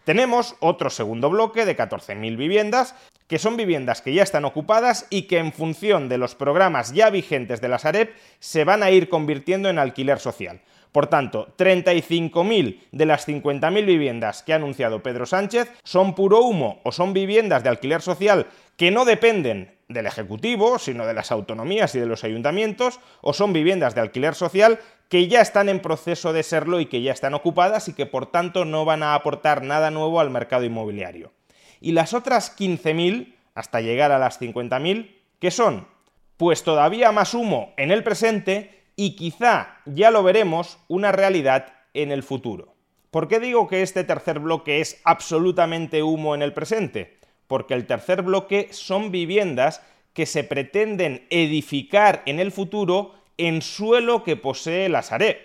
Tenemos 0.04 0.56
otro 0.60 0.90
segundo 0.90 1.30
bloque 1.30 1.64
de 1.64 1.76
14.000 1.76 2.36
viviendas, 2.36 2.94
que 3.26 3.38
son 3.38 3.56
viviendas 3.56 4.02
que 4.02 4.12
ya 4.12 4.22
están 4.22 4.44
ocupadas 4.44 5.06
y 5.08 5.22
que 5.22 5.38
en 5.38 5.52
función 5.52 6.10
de 6.10 6.18
los 6.18 6.34
programas 6.34 6.92
ya 6.92 7.08
vigentes 7.08 7.62
de 7.62 7.68
la 7.68 7.78
Sareb 7.78 8.14
se 8.38 8.64
van 8.64 8.82
a 8.82 8.90
ir 8.90 9.08
convirtiendo 9.08 9.70
en 9.70 9.78
alquiler 9.78 10.18
social. 10.18 10.60
Por 10.94 11.08
tanto, 11.08 11.48
35.000 11.58 12.82
de 12.92 13.04
las 13.04 13.26
50.000 13.26 13.84
viviendas 13.84 14.44
que 14.44 14.52
ha 14.52 14.56
anunciado 14.56 15.02
Pedro 15.02 15.26
Sánchez 15.26 15.68
son 15.82 16.14
puro 16.14 16.42
humo 16.42 16.80
o 16.84 16.92
son 16.92 17.12
viviendas 17.12 17.64
de 17.64 17.68
alquiler 17.68 18.00
social 18.00 18.46
que 18.76 18.92
no 18.92 19.04
dependen 19.04 19.74
del 19.88 20.06
Ejecutivo, 20.06 20.78
sino 20.78 21.04
de 21.04 21.12
las 21.12 21.32
autonomías 21.32 21.96
y 21.96 21.98
de 21.98 22.06
los 22.06 22.22
ayuntamientos, 22.22 23.00
o 23.22 23.32
son 23.32 23.52
viviendas 23.52 23.96
de 23.96 24.02
alquiler 24.02 24.36
social 24.36 24.78
que 25.08 25.26
ya 25.26 25.40
están 25.40 25.68
en 25.68 25.80
proceso 25.80 26.32
de 26.32 26.44
serlo 26.44 26.78
y 26.78 26.86
que 26.86 27.02
ya 27.02 27.10
están 27.10 27.34
ocupadas 27.34 27.88
y 27.88 27.94
que 27.94 28.06
por 28.06 28.26
tanto 28.26 28.64
no 28.64 28.84
van 28.84 29.02
a 29.02 29.16
aportar 29.16 29.64
nada 29.64 29.90
nuevo 29.90 30.20
al 30.20 30.30
mercado 30.30 30.62
inmobiliario. 30.62 31.32
Y 31.80 31.90
las 31.90 32.14
otras 32.14 32.56
15.000, 32.56 33.34
hasta 33.56 33.80
llegar 33.80 34.12
a 34.12 34.20
las 34.20 34.40
50.000, 34.40 35.10
¿qué 35.40 35.50
son? 35.50 35.88
Pues 36.36 36.62
todavía 36.62 37.10
más 37.10 37.34
humo 37.34 37.74
en 37.78 37.90
el 37.90 38.04
presente 38.04 38.83
y 38.96 39.16
quizá, 39.16 39.78
ya 39.86 40.10
lo 40.10 40.22
veremos, 40.22 40.78
una 40.88 41.12
realidad 41.12 41.72
en 41.94 42.12
el 42.12 42.22
futuro. 42.22 42.74
¿Por 43.10 43.28
qué 43.28 43.38
digo 43.38 43.68
que 43.68 43.82
este 43.82 44.04
tercer 44.04 44.40
bloque 44.40 44.80
es 44.80 45.00
absolutamente 45.04 46.02
humo 46.02 46.34
en 46.34 46.42
el 46.42 46.52
presente? 46.52 47.18
Porque 47.46 47.74
el 47.74 47.86
tercer 47.86 48.22
bloque 48.22 48.68
son 48.72 49.10
viviendas 49.10 49.82
que 50.12 50.26
se 50.26 50.44
pretenden 50.44 51.26
edificar 51.30 52.22
en 52.26 52.40
el 52.40 52.52
futuro 52.52 53.14
en 53.36 53.62
suelo 53.62 54.22
que 54.24 54.36
posee 54.36 54.88
la 54.88 55.02
Sareb. 55.02 55.38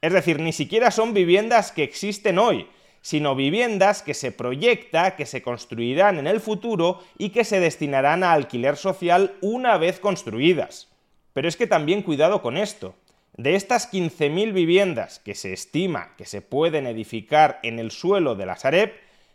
Es 0.00 0.12
decir, 0.12 0.40
ni 0.40 0.52
siquiera 0.52 0.90
son 0.90 1.14
viviendas 1.14 1.72
que 1.72 1.82
existen 1.82 2.38
hoy, 2.38 2.68
sino 3.00 3.34
viviendas 3.34 4.02
que 4.02 4.14
se 4.14 4.32
proyecta 4.32 5.16
que 5.16 5.26
se 5.26 5.42
construirán 5.42 6.18
en 6.18 6.26
el 6.26 6.40
futuro 6.40 7.00
y 7.18 7.30
que 7.30 7.44
se 7.44 7.60
destinarán 7.60 8.22
a 8.22 8.32
alquiler 8.32 8.76
social 8.76 9.34
una 9.40 9.76
vez 9.78 10.00
construidas. 10.00 10.93
Pero 11.34 11.48
es 11.48 11.56
que 11.56 11.66
también 11.66 12.00
cuidado 12.00 12.40
con 12.40 12.56
esto. 12.56 12.94
De 13.36 13.56
estas 13.56 13.92
15.000 13.92 14.52
viviendas 14.52 15.18
que 15.18 15.34
se 15.34 15.52
estima 15.52 16.14
que 16.16 16.24
se 16.24 16.40
pueden 16.40 16.86
edificar 16.86 17.58
en 17.64 17.78
el 17.78 17.90
suelo 17.90 18.36
de 18.36 18.46
la 18.46 18.56
Sareb, 18.56 18.92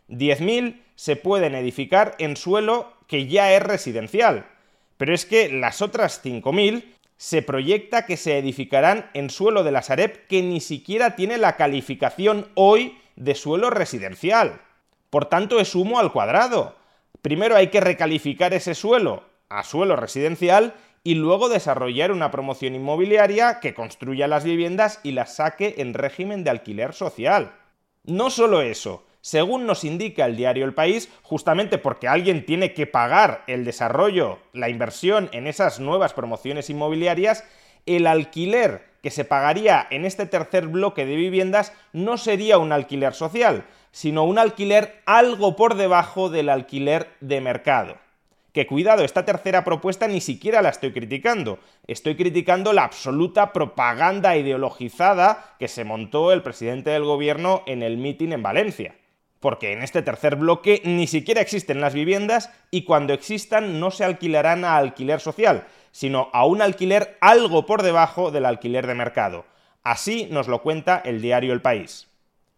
10.000 0.07 0.81
se 0.95 1.17
pueden 1.17 1.53
edificar 1.53 2.15
en 2.17 2.37
suelo 2.37 2.93
que 3.07 3.27
ya 3.27 3.53
es 3.53 3.61
residencial. 3.61 4.47
Pero 4.97 5.13
es 5.13 5.25
que 5.25 5.49
las 5.49 5.81
otras 5.81 6.23
5.000 6.23 6.85
se 7.17 7.41
proyecta 7.41 8.05
que 8.05 8.15
se 8.15 8.37
edificarán 8.37 9.09
en 9.13 9.29
suelo 9.29 9.65
de 9.65 9.71
la 9.71 9.81
Sareb 9.81 10.25
que 10.27 10.41
ni 10.41 10.61
siquiera 10.61 11.17
tiene 11.17 11.37
la 11.37 11.57
calificación 11.57 12.47
hoy 12.55 12.97
de 13.17 13.35
suelo 13.35 13.69
residencial. 13.69 14.61
Por 15.09 15.25
tanto, 15.25 15.59
es 15.59 15.75
humo 15.75 15.99
al 15.99 16.13
cuadrado. 16.13 16.77
Primero 17.21 17.57
hay 17.57 17.67
que 17.67 17.81
recalificar 17.81 18.53
ese 18.53 18.73
suelo 18.73 19.25
a 19.49 19.63
suelo 19.63 19.97
residencial 19.97 20.75
y 21.03 21.15
luego 21.15 21.49
desarrollar 21.49 22.11
una 22.11 22.31
promoción 22.31 22.75
inmobiliaria 22.75 23.59
que 23.59 23.73
construya 23.73 24.27
las 24.27 24.43
viviendas 24.43 24.99
y 25.03 25.11
las 25.11 25.35
saque 25.35 25.75
en 25.77 25.93
régimen 25.93 26.43
de 26.43 26.49
alquiler 26.49 26.93
social. 26.93 27.53
No 28.03 28.29
solo 28.29 28.61
eso, 28.61 29.05
según 29.21 29.65
nos 29.65 29.83
indica 29.83 30.25
el 30.25 30.37
diario 30.37 30.65
El 30.65 30.73
País, 30.73 31.09
justamente 31.23 31.77
porque 31.77 32.07
alguien 32.07 32.45
tiene 32.45 32.73
que 32.73 32.87
pagar 32.87 33.43
el 33.47 33.65
desarrollo, 33.65 34.39
la 34.53 34.69
inversión 34.69 35.29
en 35.33 35.47
esas 35.47 35.79
nuevas 35.79 36.13
promociones 36.13 36.69
inmobiliarias, 36.69 37.43
el 37.85 38.07
alquiler 38.07 38.89
que 39.01 39.11
se 39.11 39.25
pagaría 39.25 39.87
en 39.91 40.05
este 40.05 40.25
tercer 40.25 40.67
bloque 40.67 41.05
de 41.05 41.15
viviendas 41.15 41.73
no 41.93 42.17
sería 42.17 42.57
un 42.57 42.71
alquiler 42.71 43.13
social, 43.13 43.65
sino 43.91 44.23
un 44.23 44.37
alquiler 44.37 45.01
algo 45.05 45.55
por 45.55 45.75
debajo 45.75 46.29
del 46.29 46.49
alquiler 46.49 47.09
de 47.21 47.41
mercado. 47.41 47.97
Que 48.53 48.65
cuidado, 48.65 49.03
esta 49.03 49.25
tercera 49.25 49.63
propuesta 49.63 50.07
ni 50.07 50.21
siquiera 50.21 50.61
la 50.61 50.69
estoy 50.69 50.91
criticando, 50.91 51.59
estoy 51.87 52.15
criticando 52.15 52.73
la 52.73 52.83
absoluta 52.83 53.53
propaganda 53.53 54.35
ideologizada 54.35 55.55
que 55.59 55.67
se 55.67 55.83
montó 55.83 56.31
el 56.31 56.41
presidente 56.41 56.89
del 56.89 57.03
gobierno 57.03 57.63
en 57.67 57.83
el 57.83 57.97
mitin 57.97 58.33
en 58.33 58.43
Valencia 58.43 58.95
porque 59.39 59.71
en 59.71 59.81
este 59.81 60.01
tercer 60.01 60.35
bloque 60.35 60.81
ni 60.83 61.07
siquiera 61.07 61.41
existen 61.41 61.81
las 61.81 61.93
viviendas 61.93 62.51
y 62.71 62.83
cuando 62.83 63.13
existan 63.13 63.79
no 63.79 63.91
se 63.91 64.03
alquilarán 64.03 64.65
a 64.65 64.77
alquiler 64.77 65.19
social, 65.19 65.65
sino 65.91 66.29
a 66.33 66.45
un 66.45 66.61
alquiler 66.61 67.17
algo 67.21 67.65
por 67.65 67.81
debajo 67.81 68.31
del 68.31 68.45
alquiler 68.45 68.85
de 68.85 68.95
mercado. 68.95 69.45
Así 69.83 70.27
nos 70.29 70.47
lo 70.47 70.61
cuenta 70.61 71.01
el 71.03 71.21
diario 71.21 71.53
El 71.53 71.61
País. 71.61 72.08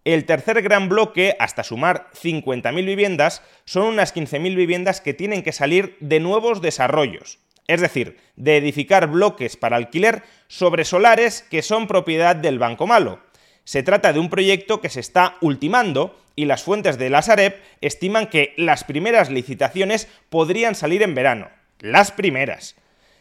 El 0.03 0.25
tercer 0.25 0.63
gran 0.63 0.89
bloque, 0.89 1.35
hasta 1.37 1.63
sumar 1.63 2.09
50.000 2.19 2.85
viviendas, 2.85 3.43
son 3.65 3.85
unas 3.85 4.15
15.000 4.15 4.55
viviendas 4.55 4.99
que 4.99 5.13
tienen 5.13 5.43
que 5.43 5.51
salir 5.51 5.95
de 5.99 6.19
nuevos 6.19 6.61
desarrollos. 6.61 7.39
es 7.67 7.79
decir, 7.79 8.17
de 8.35 8.57
edificar 8.57 9.07
bloques 9.07 9.55
para 9.55 9.77
alquiler 9.77 10.23
sobre 10.47 10.83
solares 10.83 11.43
que 11.43 11.61
son 11.61 11.87
propiedad 11.87 12.35
del 12.35 12.59
Banco 12.59 12.87
Malo. 12.87 13.21
Se 13.63 13.83
trata 13.83 14.11
de 14.11 14.19
un 14.19 14.29
proyecto 14.29 14.81
que 14.81 14.89
se 14.89 14.99
está 14.99 15.37
ultimando 15.39 16.19
y 16.35 16.45
las 16.45 16.63
fuentes 16.63 16.97
de 16.97 17.09
la 17.09 17.23
estiman 17.79 18.27
que 18.27 18.53
las 18.57 18.83
primeras 18.83 19.29
licitaciones 19.29 20.07
podrían 20.29 20.75
salir 20.75 21.03
en 21.03 21.15
verano. 21.15 21.49
Las 21.79 22.11
primeras. 22.11 22.75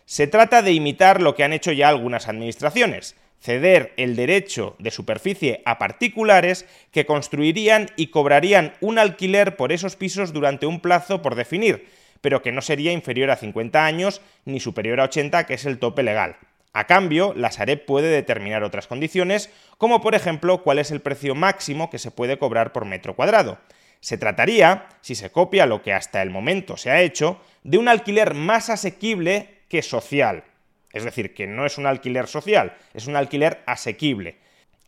Se 0.07 0.27
trata 0.27 0.63
de 0.63 0.73
imitar 0.73 1.21
lo 1.21 1.37
que 1.37 1.45
han 1.45 1.53
hecho 1.53 1.71
ya 1.71 1.89
algunas 1.89 2.27
administraciones, 2.27 3.15
ceder 3.41 3.93
el 3.97 4.17
derecho 4.17 4.77
de 4.79 4.91
superficie 4.91 5.63
a 5.65 5.79
particulares 5.79 6.67
que 6.93 7.07
construirían 7.07 7.89
y 7.97 8.09
cobrarían 8.09 8.75
un 8.81 8.99
alquiler 8.99 9.57
por 9.57 9.73
esos 9.73 9.97
pisos 9.97 10.33
durante 10.33 10.67
un 10.67 10.81
plazo 10.81 11.23
por 11.23 11.35
definir, 11.35 11.89
pero 12.21 12.43
que 12.43 12.53
no 12.53 12.61
sería 12.61 12.93
inferior 12.93 13.31
a 13.31 13.37
50 13.37 13.85
años 13.85 14.21
ni 14.45 14.61
superior 14.61 15.01
a 15.01 15.05
80, 15.05 15.47
que 15.47 15.55
es 15.55 15.65
el 15.65 15.79
tope 15.79 16.03
legal. 16.03 16.37
A 16.73 16.87
cambio, 16.87 17.35
la 17.35 17.51
Sareb 17.51 17.85
puede 17.85 18.09
determinar 18.09 18.63
otras 18.63 18.87
condiciones, 18.87 19.51
como 19.77 20.01
por 20.01 20.15
ejemplo 20.15 20.63
cuál 20.63 20.79
es 20.79 20.91
el 20.91 21.01
precio 21.01 21.35
máximo 21.35 21.91
que 21.91 21.99
se 21.99 22.13
puede 22.13 22.39
cobrar 22.39 22.73
por 22.73 22.85
metro 22.85 23.17
cuadrado. 23.17 23.59
Se 24.01 24.19
trataría, 24.19 24.87
si 25.01 25.15
se 25.15 25.31
copia 25.31 25.67
lo 25.67 25.83
que 25.83 25.93
hasta 25.93 26.23
el 26.23 26.31
momento 26.31 26.77
se 26.77 26.91
ha 26.91 27.01
hecho, 27.01 27.41
de 27.65 27.79
un 27.79 27.89
alquiler 27.89 28.35
más 28.35 28.71
asequible 28.71 29.61
que 29.69 29.83
social. 29.83 30.45
Es 30.93 31.05
decir, 31.05 31.35
que 31.35 31.47
no 31.47 31.67
es 31.67 31.79
un 31.79 31.87
alquiler 31.87 32.27
social, 32.27 32.77
es 32.95 33.07
un 33.07 33.17
alquiler 33.17 33.63
asequible. 33.67 34.39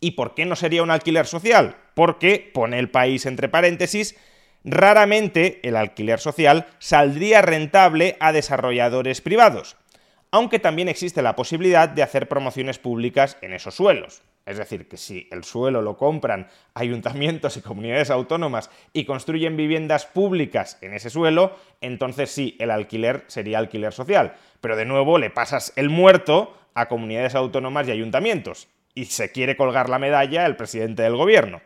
¿Y 0.01 0.13
por 0.13 0.35
qué 0.35 0.45
no 0.45 0.57
sería 0.57 0.83
un 0.83 0.91
alquiler 0.91 1.27
social? 1.27 1.77
Porque, 1.95 2.51
pone 2.53 2.79
el 2.79 2.91
país 2.91 3.25
entre 3.27 3.49
paréntesis, 3.49 4.17
raramente 4.65 5.61
el 5.63 5.77
alquiler 5.77 6.19
social 6.19 6.67
saldría 6.79 7.43
rentable 7.43 8.17
a 8.21 8.33
desarrolladores 8.33 9.21
privados 9.21 9.77
aunque 10.33 10.59
también 10.59 10.89
existe 10.89 11.23
la 11.23 11.37
posibilidad 11.37 11.89
de 11.89 12.03
hacer 12.03 12.27
promociones 12.27 12.79
públicas 12.79 13.37
en 13.43 13.53
esos 13.53 13.75
suelos. 13.75 14.23
Es 14.45 14.59
decir, 14.59 14.89
que 14.89 14.97
si 14.97 15.29
el 15.31 15.45
suelo 15.45 15.83
lo 15.83 15.97
compran 15.97 16.49
ayuntamientos 16.75 17.57
y 17.57 17.63
comunidades 17.63 18.11
autónomas 18.11 18.71
y 18.93 19.05
construyen 19.05 19.57
viviendas 19.57 20.07
públicas 20.07 20.79
en 20.81 20.95
ese 20.95 21.11
suelo, 21.11 21.57
entonces 21.81 22.31
sí, 22.31 22.57
el 22.59 22.71
alquiler 22.71 23.25
sería 23.29 23.59
alquiler 23.59 23.93
social. 23.93 24.35
Pero 24.61 24.77
de 24.77 24.85
nuevo 24.85 25.19
le 25.19 25.31
pasas 25.31 25.73
el 25.77 25.91
muerto 25.91 26.57
a 26.75 26.89
comunidades 26.89 27.35
autónomas 27.35 27.87
y 27.87 27.93
ayuntamientos. 27.93 28.69
Y 28.95 29.07
se 29.07 29.31
quiere 29.31 29.57
colgar 29.57 29.89
la 29.89 29.99
medalla 29.99 30.45
el 30.45 30.57
presidente 30.57 31.03
del 31.03 31.17
gobierno. 31.17 31.63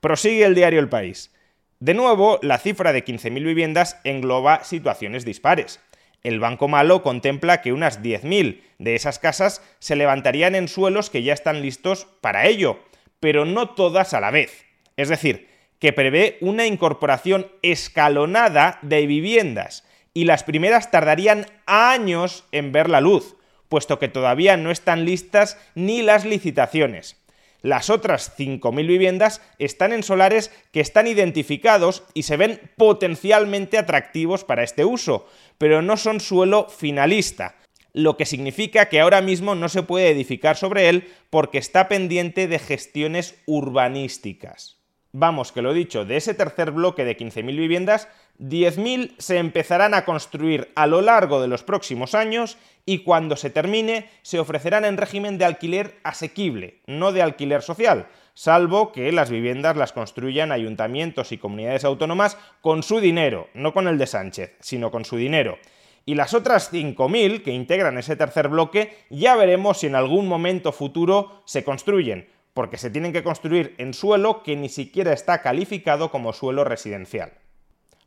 Prosigue 0.00 0.44
el 0.44 0.54
diario 0.54 0.80
El 0.80 0.88
País. 0.88 1.34
De 1.80 1.94
nuevo, 1.94 2.38
la 2.42 2.58
cifra 2.58 2.92
de 2.92 3.04
15.000 3.04 3.44
viviendas 3.44 4.00
engloba 4.04 4.62
situaciones 4.64 5.24
dispares. 5.24 5.80
El 6.22 6.40
Banco 6.40 6.68
Malo 6.68 7.02
contempla 7.02 7.62
que 7.62 7.72
unas 7.72 8.02
10.000 8.02 8.62
de 8.78 8.94
esas 8.94 9.18
casas 9.18 9.62
se 9.78 9.96
levantarían 9.96 10.54
en 10.54 10.68
suelos 10.68 11.10
que 11.10 11.22
ya 11.22 11.32
están 11.32 11.62
listos 11.62 12.06
para 12.20 12.46
ello, 12.46 12.80
pero 13.20 13.44
no 13.44 13.70
todas 13.70 14.14
a 14.14 14.20
la 14.20 14.30
vez. 14.30 14.64
Es 14.96 15.08
decir, 15.08 15.48
que 15.78 15.92
prevé 15.92 16.38
una 16.40 16.66
incorporación 16.66 17.46
escalonada 17.62 18.78
de 18.82 19.06
viviendas 19.06 19.84
y 20.12 20.24
las 20.24 20.42
primeras 20.42 20.90
tardarían 20.90 21.46
años 21.66 22.44
en 22.50 22.72
ver 22.72 22.90
la 22.90 23.00
luz, 23.00 23.36
puesto 23.68 23.98
que 23.98 24.08
todavía 24.08 24.56
no 24.56 24.70
están 24.70 25.04
listas 25.04 25.58
ni 25.74 26.02
las 26.02 26.24
licitaciones. 26.24 27.16
Las 27.62 27.90
otras 27.90 28.38
5.000 28.38 28.86
viviendas 28.86 29.42
están 29.58 29.92
en 29.92 30.02
solares 30.02 30.52
que 30.72 30.80
están 30.80 31.06
identificados 31.06 32.04
y 32.14 32.22
se 32.22 32.36
ven 32.36 32.60
potencialmente 32.76 33.78
atractivos 33.78 34.44
para 34.44 34.62
este 34.62 34.84
uso, 34.84 35.26
pero 35.58 35.82
no 35.82 35.96
son 35.96 36.20
suelo 36.20 36.68
finalista, 36.68 37.56
lo 37.92 38.16
que 38.16 38.26
significa 38.26 38.88
que 38.88 39.00
ahora 39.00 39.20
mismo 39.20 39.56
no 39.56 39.68
se 39.68 39.82
puede 39.82 40.10
edificar 40.10 40.56
sobre 40.56 40.88
él 40.88 41.12
porque 41.30 41.58
está 41.58 41.88
pendiente 41.88 42.46
de 42.46 42.60
gestiones 42.60 43.34
urbanísticas. 43.46 44.77
Vamos, 45.20 45.50
que 45.50 45.62
lo 45.62 45.72
dicho, 45.72 46.04
de 46.04 46.16
ese 46.16 46.32
tercer 46.32 46.70
bloque 46.70 47.04
de 47.04 47.16
15.000 47.16 47.44
viviendas, 47.44 48.06
10.000 48.38 49.16
se 49.18 49.38
empezarán 49.38 49.92
a 49.92 50.04
construir 50.04 50.70
a 50.76 50.86
lo 50.86 51.00
largo 51.00 51.42
de 51.42 51.48
los 51.48 51.64
próximos 51.64 52.14
años 52.14 52.56
y 52.86 52.98
cuando 52.98 53.34
se 53.34 53.50
termine 53.50 54.08
se 54.22 54.38
ofrecerán 54.38 54.84
en 54.84 54.96
régimen 54.96 55.36
de 55.36 55.44
alquiler 55.44 55.98
asequible, 56.04 56.82
no 56.86 57.10
de 57.10 57.22
alquiler 57.22 57.62
social, 57.62 58.06
salvo 58.34 58.92
que 58.92 59.10
las 59.10 59.28
viviendas 59.28 59.76
las 59.76 59.92
construyan 59.92 60.52
ayuntamientos 60.52 61.32
y 61.32 61.38
comunidades 61.38 61.82
autónomas 61.82 62.38
con 62.60 62.84
su 62.84 63.00
dinero, 63.00 63.48
no 63.54 63.72
con 63.72 63.88
el 63.88 63.98
de 63.98 64.06
Sánchez, 64.06 64.54
sino 64.60 64.92
con 64.92 65.04
su 65.04 65.16
dinero. 65.16 65.58
Y 66.06 66.14
las 66.14 66.32
otras 66.32 66.72
5.000 66.72 67.42
que 67.42 67.50
integran 67.50 67.98
ese 67.98 68.14
tercer 68.14 68.46
bloque 68.46 68.96
ya 69.10 69.34
veremos 69.34 69.78
si 69.78 69.88
en 69.88 69.96
algún 69.96 70.28
momento 70.28 70.70
futuro 70.70 71.42
se 71.44 71.64
construyen 71.64 72.37
porque 72.58 72.76
se 72.76 72.90
tienen 72.90 73.12
que 73.12 73.22
construir 73.22 73.76
en 73.78 73.94
suelo 73.94 74.42
que 74.42 74.56
ni 74.56 74.68
siquiera 74.68 75.12
está 75.12 75.42
calificado 75.42 76.10
como 76.10 76.32
suelo 76.32 76.64
residencial. 76.64 77.34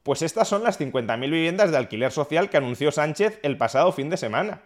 Pues 0.03 0.21
estas 0.21 0.49
son 0.49 0.61
las 0.61 0.77
50.000 0.77 1.21
viviendas 1.21 1.71
de 1.71 1.77
alquiler 1.77 2.11
social 2.11 2.49
que 2.49 2.57
anunció 2.57 2.91
Sánchez 2.91 3.39
el 3.43 3.55
pasado 3.55 3.93
fin 3.93 4.09
de 4.09 4.17
semana. 4.17 4.63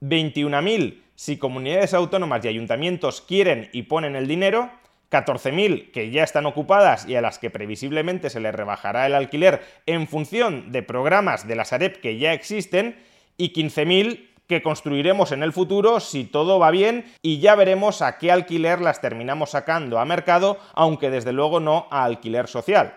21.000 0.00 1.02
si 1.14 1.36
comunidades 1.36 1.94
autónomas 1.94 2.44
y 2.44 2.48
ayuntamientos 2.48 3.20
quieren 3.20 3.70
y 3.72 3.82
ponen 3.82 4.16
el 4.16 4.26
dinero, 4.26 4.68
14.000 5.12 5.92
que 5.92 6.10
ya 6.10 6.24
están 6.24 6.46
ocupadas 6.46 7.06
y 7.08 7.14
a 7.14 7.20
las 7.20 7.38
que 7.38 7.50
previsiblemente 7.50 8.30
se 8.30 8.40
les 8.40 8.52
rebajará 8.52 9.06
el 9.06 9.14
alquiler 9.14 9.62
en 9.86 10.08
función 10.08 10.72
de 10.72 10.82
programas 10.82 11.46
de 11.46 11.54
la 11.54 11.64
Sareb 11.64 12.00
que 12.00 12.18
ya 12.18 12.32
existen, 12.32 12.96
y 13.36 13.52
15.000 13.52 14.29
que 14.50 14.62
construiremos 14.62 15.30
en 15.30 15.44
el 15.44 15.52
futuro 15.52 16.00
si 16.00 16.24
todo 16.24 16.58
va 16.58 16.72
bien 16.72 17.04
y 17.22 17.38
ya 17.38 17.54
veremos 17.54 18.02
a 18.02 18.18
qué 18.18 18.32
alquiler 18.32 18.80
las 18.80 19.00
terminamos 19.00 19.50
sacando 19.50 20.00
a 20.00 20.04
mercado, 20.04 20.58
aunque 20.74 21.08
desde 21.08 21.32
luego 21.32 21.60
no 21.60 21.86
a 21.92 22.02
alquiler 22.02 22.48
social. 22.48 22.94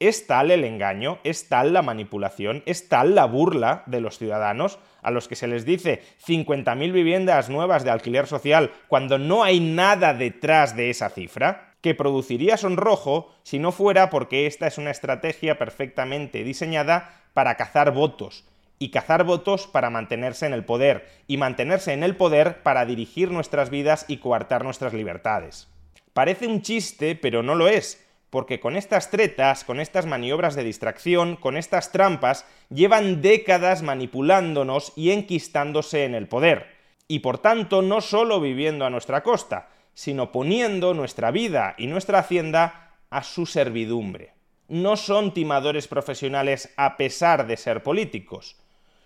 Es 0.00 0.26
tal 0.26 0.50
el 0.50 0.64
engaño, 0.64 1.20
es 1.22 1.48
tal 1.48 1.72
la 1.72 1.82
manipulación, 1.82 2.64
es 2.66 2.88
tal 2.88 3.14
la 3.14 3.24
burla 3.24 3.84
de 3.86 4.00
los 4.00 4.18
ciudadanos 4.18 4.80
a 5.00 5.12
los 5.12 5.28
que 5.28 5.36
se 5.36 5.46
les 5.46 5.64
dice 5.64 6.02
50.000 6.26 6.90
viviendas 6.90 7.48
nuevas 7.50 7.84
de 7.84 7.90
alquiler 7.90 8.26
social 8.26 8.72
cuando 8.88 9.16
no 9.16 9.44
hay 9.44 9.60
nada 9.60 10.12
detrás 10.12 10.74
de 10.74 10.90
esa 10.90 11.08
cifra, 11.08 11.74
que 11.82 11.94
produciría 11.94 12.56
sonrojo 12.56 13.32
si 13.44 13.60
no 13.60 13.70
fuera 13.70 14.10
porque 14.10 14.48
esta 14.48 14.66
es 14.66 14.76
una 14.76 14.90
estrategia 14.90 15.56
perfectamente 15.56 16.42
diseñada 16.42 17.22
para 17.32 17.56
cazar 17.56 17.92
votos, 17.92 18.44
y 18.78 18.90
cazar 18.90 19.24
votos 19.24 19.66
para 19.66 19.90
mantenerse 19.90 20.46
en 20.46 20.52
el 20.52 20.64
poder, 20.64 21.08
y 21.26 21.36
mantenerse 21.36 21.92
en 21.92 22.02
el 22.02 22.16
poder 22.16 22.62
para 22.62 22.84
dirigir 22.84 23.30
nuestras 23.30 23.70
vidas 23.70 24.04
y 24.08 24.18
coartar 24.18 24.64
nuestras 24.64 24.92
libertades. 24.92 25.68
Parece 26.12 26.46
un 26.46 26.62
chiste, 26.62 27.14
pero 27.14 27.42
no 27.42 27.54
lo 27.54 27.68
es, 27.68 28.06
porque 28.30 28.60
con 28.60 28.76
estas 28.76 29.10
tretas, 29.10 29.64
con 29.64 29.80
estas 29.80 30.06
maniobras 30.06 30.54
de 30.54 30.64
distracción, 30.64 31.36
con 31.36 31.56
estas 31.56 31.92
trampas, 31.92 32.44
llevan 32.70 33.22
décadas 33.22 33.82
manipulándonos 33.82 34.92
y 34.96 35.10
enquistándose 35.10 36.04
en 36.04 36.14
el 36.14 36.28
poder, 36.28 36.66
y 37.08 37.20
por 37.20 37.38
tanto 37.38 37.82
no 37.82 38.00
solo 38.00 38.40
viviendo 38.40 38.84
a 38.84 38.90
nuestra 38.90 39.22
costa, 39.22 39.68
sino 39.94 40.32
poniendo 40.32 40.92
nuestra 40.92 41.30
vida 41.30 41.74
y 41.78 41.86
nuestra 41.86 42.18
hacienda 42.18 42.92
a 43.08 43.22
su 43.22 43.46
servidumbre. 43.46 44.34
No 44.68 44.96
son 44.96 45.32
timadores 45.32 45.88
profesionales 45.88 46.74
a 46.76 46.96
pesar 46.96 47.46
de 47.46 47.56
ser 47.56 47.82
políticos, 47.82 48.56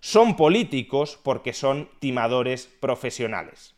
son 0.01 0.37
políticos 0.37 1.19
porque 1.23 1.53
son 1.53 1.89
timadores 1.99 2.67
profesionales. 2.67 3.75